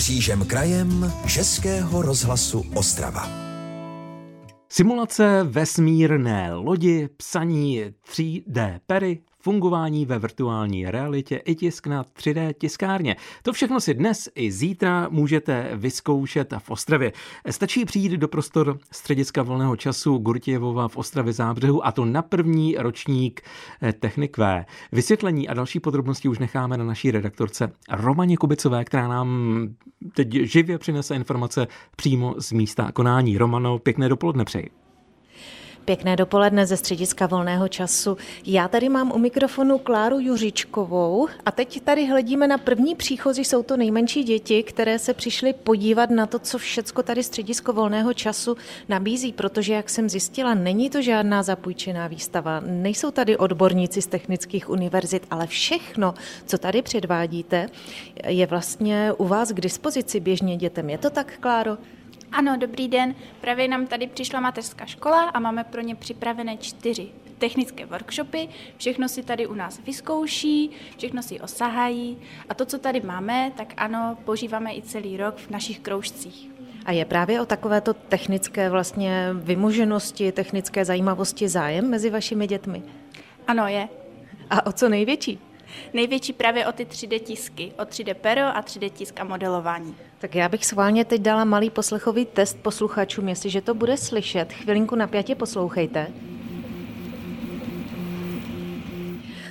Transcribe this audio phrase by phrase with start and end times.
[0.00, 3.28] křížem krajem Českého rozhlasu Ostrava.
[4.68, 13.16] Simulace vesmírné lodi, psaní 3D pery, fungování ve virtuální realitě i tisk na 3D tiskárně.
[13.42, 17.12] To všechno si dnes i zítra můžete vyzkoušet v Ostravě.
[17.50, 22.76] Stačí přijít do prostor střediska volného času Gurtějevova v Ostravě zábřehu a to na první
[22.78, 23.40] ročník
[23.82, 24.64] eh, Technik V.
[24.92, 29.68] Vysvětlení a další podrobnosti už necháme na naší redaktorce Romaně Kubicové, která nám
[30.14, 33.38] teď živě přinese informace přímo z místa konání.
[33.38, 34.79] Romano, pěkné dopoledne přeji.
[35.84, 38.16] Pěkné dopoledne ze střediska volného času.
[38.46, 43.62] Já tady mám u mikrofonu Kláru Juřičkovou a teď tady hledíme na první příchozí, jsou
[43.62, 48.56] to nejmenší děti, které se přišly podívat na to, co všecko tady středisko volného času
[48.88, 54.70] nabízí, protože, jak jsem zjistila, není to žádná zapůjčená výstava, nejsou tady odborníci z technických
[54.70, 56.14] univerzit, ale všechno,
[56.46, 57.68] co tady předvádíte,
[58.26, 60.90] je vlastně u vás k dispozici běžně dětem.
[60.90, 61.76] Je to tak, Kláro?
[62.32, 63.14] Ano, dobrý den.
[63.40, 68.48] Právě nám tady přišla mateřská škola a máme pro ně připravené čtyři technické workshopy.
[68.76, 73.74] Všechno si tady u nás vyzkouší, všechno si osahají a to, co tady máme, tak
[73.76, 76.50] ano, používáme i celý rok v našich kroužcích.
[76.86, 82.82] A je právě o takovéto technické vlastně vymoženosti, technické zajímavosti zájem mezi vašimi dětmi?
[83.46, 83.88] Ano, je.
[84.50, 85.38] A o co největší?
[85.92, 89.96] Největší právě o ty 3D tisky, o 3D pero a 3D tisk a modelování.
[90.20, 94.52] Tak já bych schválně teď dala malý poslechový test posluchačům, jestliže to bude slyšet.
[94.52, 96.06] Chvilinku napjatě poslouchejte.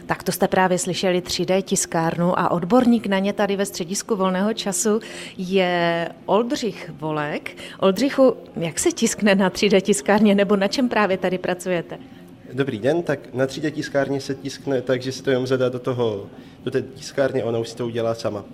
[0.06, 4.54] Tak to jste právě slyšeli 3D tiskárnu a odborník na ně tady ve středisku volného
[4.54, 5.00] času
[5.38, 7.58] je Oldřich Volek.
[7.80, 12.00] Oldřichu, jak se tiskne na 3D tiskárně nebo na čem právě tady pracujete?
[12.54, 15.80] Dobrý den, tak na 3D tiskárně se tiskne tak, že si to jenom zadá do,
[15.80, 16.28] toho,
[16.64, 18.46] do té tiskárny a ona už si to udělá sama.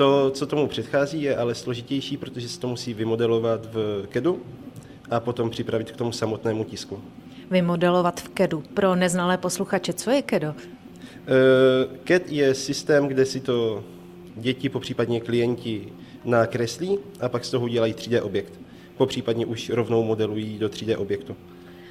[0.00, 4.42] To, co tomu předchází, je ale složitější, protože se to musí vymodelovat v CADu
[5.10, 7.02] a potom připravit k tomu samotnému tisku.
[7.50, 8.62] Vymodelovat v CADu.
[8.74, 10.22] Pro neznalé posluchače, co je?
[10.22, 10.52] Uh,
[12.04, 13.84] CAD je systém, kde si to
[14.36, 15.92] děti, popřípadně klienti
[16.24, 18.52] nakreslí a pak z toho udělají 3D objekt.
[18.96, 21.36] Popřípadně už rovnou modelují do 3D objektu.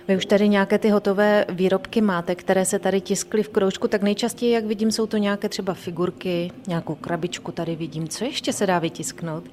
[0.09, 4.01] Vy už tady nějaké ty hotové výrobky máte, které se tady tiskly v kroužku, tak
[4.01, 8.07] nejčastěji, jak vidím, jsou to nějaké třeba figurky, nějakou krabičku tady vidím.
[8.07, 9.43] Co ještě se dá vytisknout?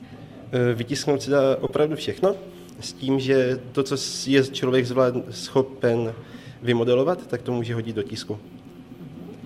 [0.53, 2.34] E, vytisknout se dá opravdu všechno,
[2.81, 3.97] s tím, že to, co
[4.27, 6.15] je člověk zvlád, schopen
[6.62, 8.38] vymodelovat, tak to může hodit do tisku.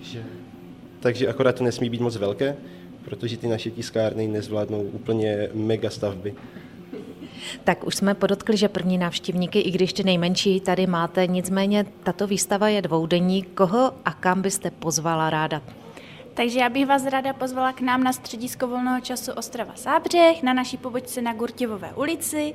[0.03, 0.23] Že...
[1.01, 2.57] Takže akorát to nesmí být moc velké,
[3.05, 6.35] protože ty naše tiskárny nezvládnou úplně mega stavby.
[7.65, 12.27] Tak už jsme podotkli, že první návštěvníky, i když ty nejmenší tady máte, nicméně tato
[12.27, 13.43] výstava je dvoudenní.
[13.43, 15.63] Koho a kam byste pozvala ráda?
[16.35, 20.53] Takže já bych vás ráda pozvala k nám na středisko volného času Ostrava Sábřeh, na
[20.53, 22.55] naší pobočce na Gurtivové ulici.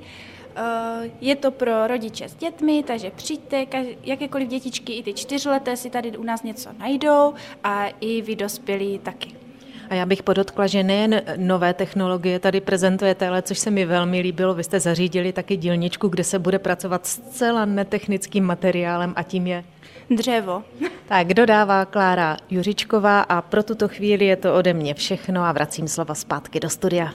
[0.55, 3.65] Eh, je to pro rodiče s dětmi, takže přijďte,
[4.03, 8.99] jakékoliv dětičky, i ty čtyřleté si tady u nás něco najdou a i vy dospělí
[8.99, 9.44] taky.
[9.89, 14.19] A já bych podotkla, že nejen nové technologie tady prezentujete, ale což se mi velmi
[14.19, 19.23] líbilo, vy jste zařídili taky dílničku, kde se bude pracovat s celá netechnickým materiálem a
[19.23, 19.63] tím je
[20.09, 20.63] dřevo.
[21.07, 25.87] Tak dodává Klára Juřičková a pro tuto chvíli je to ode mě všechno a vracím
[25.87, 27.13] slova zpátky do studia.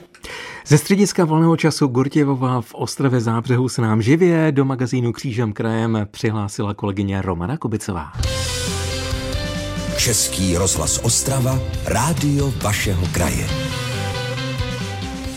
[0.67, 6.07] Ze střediska volného času Gurtěvova v Ostravě Zábřehu se nám živě do magazínu Křížem krajem
[6.11, 8.11] přihlásila kolegyně Romana Kubicová.
[10.01, 13.47] Český rozhlas Ostrava, rádio vašeho kraje.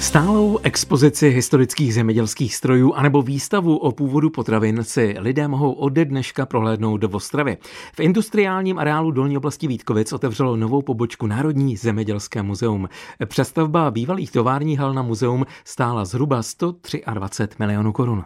[0.00, 6.47] Stálou expozici historických zemědělských strojů anebo výstavu o původu potravin si lidé mohou ode dneška
[6.47, 7.56] prohlédnout do Ostravy.
[7.97, 12.88] V industriálním areálu Dolní oblasti Vítkovic otevřelo novou pobočku Národní zemědělské muzeum.
[13.26, 18.24] Přestavba bývalých tovární hal na muzeum stála zhruba 123 milionů korun.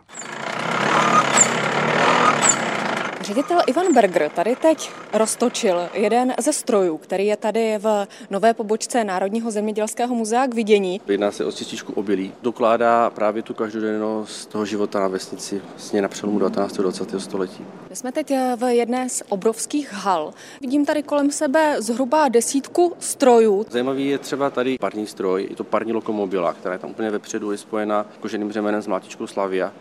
[3.29, 9.05] Ředitel Ivan Berger tady teď roztočil jeden ze strojů, který je tady v nové pobočce
[9.05, 11.01] Národního zemědělského muzea k vidění.
[11.09, 12.33] Jedná se o čističku obilí.
[12.43, 16.79] Dokládá právě tu každodennost toho života na vesnici vlastně na přelomu 19.
[16.79, 17.21] a 20.
[17.21, 17.65] století.
[17.91, 20.33] My jsme teď v jedné z obrovských hal.
[20.61, 23.67] Vidím tady kolem sebe zhruba desítku strojů.
[23.71, 27.53] Zajímavý je třeba tady parní stroj, je to parní lokomobila, která je tam úplně vepředu,
[27.53, 29.73] je spojena koženým řemenem s mlátičkou Slavia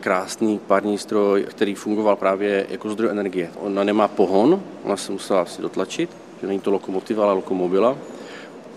[0.00, 3.50] krásný parní stroj, který fungoval právě jako zdroj energie.
[3.60, 6.10] Ona nemá pohon, ona se musela asi dotlačit,
[6.40, 7.96] že není to lokomotiva, ale lokomobila.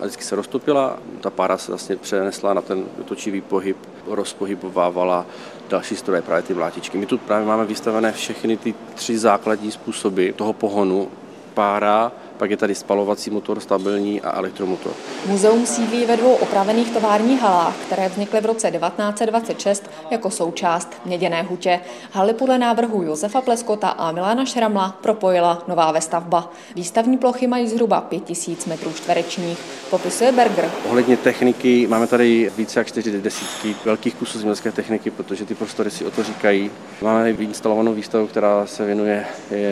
[0.00, 3.76] vždycky se roztopila, ta pára se vlastně přenesla na ten točivý pohyb,
[4.06, 5.26] rozpohybovávala
[5.68, 6.98] další stroje, právě ty vlátičky.
[6.98, 11.08] My tu právě máme vystavené všechny ty tři základní způsoby toho pohonu.
[11.54, 14.92] Pára, pak je tady spalovací motor stabilní a elektromotor.
[15.26, 21.42] Muzeum sídlí ve dvou opravených továrních halách, které vznikly v roce 1926 jako součást Měděné
[21.42, 21.80] hutě.
[22.12, 26.52] Haly podle návrhu Josefa Pleskota a Milana Šramla propojila nová vestavba.
[26.74, 29.58] Výstavní plochy mají zhruba 5000 metrů čtverečních,
[29.90, 30.70] popisuje Berger.
[30.88, 35.90] Ohledně techniky máme tady více jak čtyři desítky velkých kusů zemědělské techniky, protože ty prostory
[35.90, 36.70] si o to říkají.
[37.02, 39.26] Máme instalovanou výstavu, která se věnuje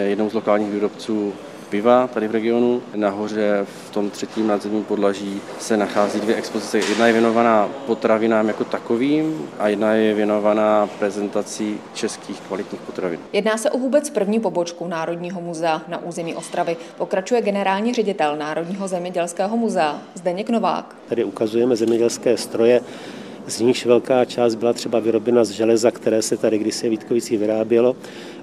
[0.09, 1.33] jednou z lokálních výrobců
[1.73, 2.83] piva tady v regionu.
[2.95, 6.79] Nahoře v tom třetím nadzemním podlaží se nachází dvě expozice.
[6.79, 13.21] Jedna je věnovaná potravinám jako takovým a jedna je věnovaná prezentací českých kvalitních potravin.
[13.33, 16.77] Jedná se o vůbec první pobočku Národního muzea na území Ostravy.
[16.99, 20.97] Pokračuje generální ředitel Národního zemědělského muzea Zdeněk Novák.
[21.09, 22.81] Tady ukazujeme zemědělské stroje,
[23.47, 27.97] z nichž velká část byla třeba vyrobena z železa, které se tady kdysi Vítkovicí vyrábělo,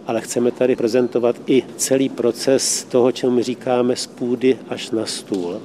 [0.08, 5.06] ale chceme tady prezentovat i celý proces toho, čemu my říkáme z půdy až na
[5.06, 5.62] stůl.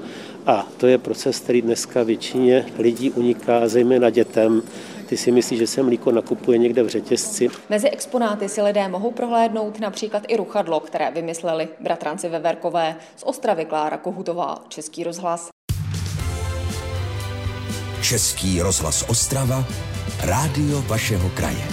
[0.47, 4.63] A to je proces, který dneska většině lidí uniká, zejména dětem,
[5.07, 7.49] ty si myslí, že se mlíko nakupuje někde v řetězci.
[7.71, 13.65] Mezi exponáty si lidé mohou prohlédnout například i ruchadlo, které vymysleli bratranci Veverkové z Ostravy
[13.65, 15.54] Klára Kohutová, Český rozhlas.
[18.05, 19.65] Český rozhlas Ostrava,
[20.23, 21.65] rádio vašeho kraje.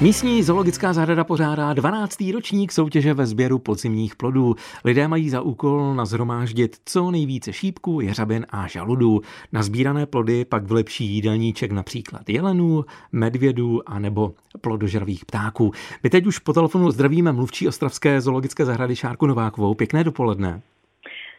[0.00, 2.24] Místní zoologická zahrada pořádá 12.
[2.32, 4.54] ročník soutěže ve sběru podzimních plodů.
[4.84, 9.20] Lidé mají za úkol nazhromáždit co nejvíce šípků, jeřabin a žaludů.
[9.52, 15.72] Na sbírané plody pak vlepší jídelníček například jelenů, medvědů a nebo plodožravých ptáků.
[16.02, 19.74] My teď už po telefonu zdravíme mluvčí Ostravské zoologické zahrady Šárku Novákovou.
[19.74, 20.62] Pěkné dopoledne.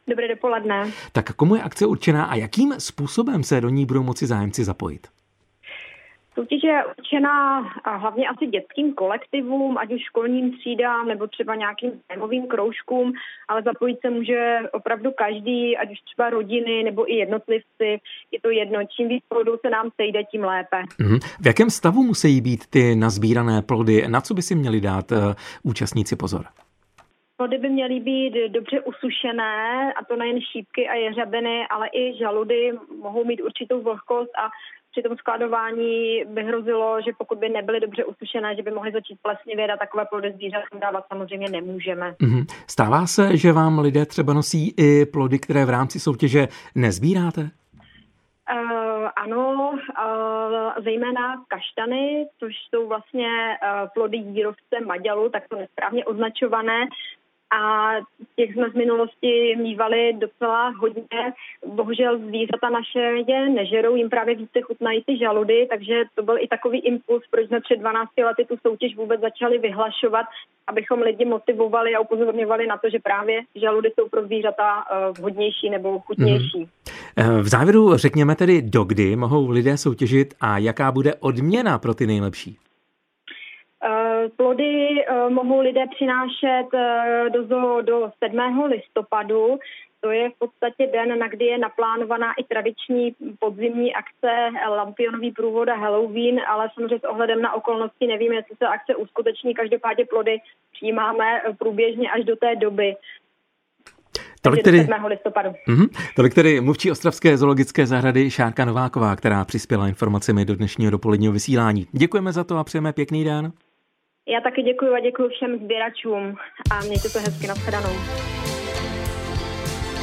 [0.07, 0.91] Dobré dopoledne.
[1.11, 5.07] Tak komu je akce určená a jakým způsobem se do ní budou moci zájemci zapojit?
[6.33, 12.47] Soutěž je určená hlavně asi dětským kolektivům, ať už školním třídám nebo třeba nějakým zájmovým
[12.47, 13.13] kroužkům,
[13.47, 17.99] ale zapojit se může opravdu každý, ať už třeba rodiny nebo i jednotlivci.
[18.31, 20.83] Je to jedno, čím víc plodů se nám sejde, tím lépe.
[20.99, 21.19] Mm-hmm.
[21.41, 24.07] V jakém stavu musí být ty nazbírané plody?
[24.07, 25.17] Na co by si měli dát uh,
[25.63, 26.45] účastníci pozor?
[27.37, 32.71] Plody by měly být dobře usušené, a to nejen šípky a jeřabiny, ale i žaludy
[33.01, 34.49] mohou mít určitou vlhkost a
[34.91, 39.19] při tom skladování by hrozilo, že pokud by nebyly dobře usušené, že by mohly začít
[39.21, 42.11] plesnivět a takové plody zvířatům dávat samozřejmě nemůžeme.
[42.11, 42.45] Mm-hmm.
[42.67, 47.41] Stává se, že vám lidé třeba nosí i plody, které v rámci soutěže nezbíráte?
[47.41, 56.05] Uh, ano, uh, zejména kaštany, což jsou vlastně uh, plody jírovce Maďalu, tak to nesprávně
[56.05, 56.85] označované,
[57.51, 57.91] a
[58.35, 61.33] těch jsme z minulosti mývali docela hodně.
[61.65, 66.47] Bohužel zvířata naše je nežerou, jim právě více chutnají ty žaludy, takže to byl i
[66.47, 70.25] takový impuls, proč jsme před 12 lety tu soutěž vůbec začali vyhlašovat,
[70.67, 75.69] abychom lidi motivovali a upozorňovali na to, že právě žaludy jsou pro zvířata eh, vhodnější
[75.69, 76.59] nebo chutnější.
[76.59, 76.67] Mm.
[77.41, 82.57] V závěru řekněme tedy, dokdy mohou lidé soutěžit a jaká bude odměna pro ty nejlepší?
[84.27, 88.63] Eh, plody eh, mohou lidé přinášet eh, do, do 7.
[88.65, 89.59] listopadu.
[90.01, 95.69] To je v podstatě den, na kdy je naplánovaná i tradiční podzimní akce Lampionový průvod
[95.69, 99.53] a Halloween, ale samozřejmě s ohledem na okolnosti nevíme, jestli se akce uskuteční.
[99.53, 100.37] Každopádně plody
[100.73, 102.95] přijímáme průběžně až do té doby.
[104.41, 105.05] Tolik tedy, 7.
[105.05, 105.49] listopadu.
[105.49, 111.33] Mm-hmm, tolik tedy mluvčí Ostravské zoologické zahrady Šárka Nováková, která přispěla informacemi do dnešního dopoledního
[111.33, 111.87] vysílání.
[111.91, 113.51] Děkujeme za to a přejeme pěkný den.
[114.27, 116.35] Já taky děkuji a děkuji všem sběračům
[116.71, 117.95] a mějte to hezky nashledanou.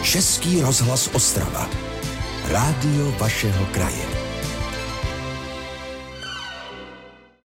[0.02, 1.69] Český rozhlas Ostrava.
[2.52, 4.24] Rádio vašeho kraje.